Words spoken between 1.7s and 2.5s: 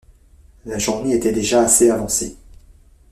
avancée.